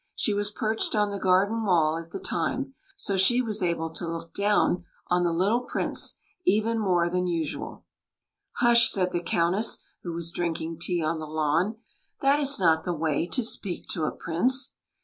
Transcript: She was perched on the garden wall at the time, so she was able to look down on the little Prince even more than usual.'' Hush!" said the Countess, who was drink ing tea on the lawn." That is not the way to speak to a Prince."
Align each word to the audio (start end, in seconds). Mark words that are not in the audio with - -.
She 0.15 0.33
was 0.33 0.49
perched 0.49 0.95
on 0.95 1.11
the 1.11 1.19
garden 1.19 1.63
wall 1.63 1.95
at 1.95 2.09
the 2.09 2.19
time, 2.19 2.73
so 2.97 3.17
she 3.17 3.39
was 3.39 3.61
able 3.61 3.91
to 3.91 4.07
look 4.07 4.33
down 4.33 4.83
on 5.09 5.21
the 5.21 5.31
little 5.31 5.59
Prince 5.61 6.17
even 6.43 6.79
more 6.79 7.07
than 7.07 7.27
usual.'' 7.27 7.85
Hush!" 8.61 8.89
said 8.91 9.11
the 9.11 9.21
Countess, 9.21 9.83
who 10.01 10.13
was 10.13 10.31
drink 10.31 10.59
ing 10.59 10.79
tea 10.79 11.03
on 11.03 11.19
the 11.19 11.27
lawn." 11.27 11.75
That 12.23 12.39
is 12.39 12.57
not 12.57 12.83
the 12.83 12.95
way 12.95 13.27
to 13.27 13.43
speak 13.43 13.89
to 13.89 14.05
a 14.05 14.11
Prince." 14.11 14.73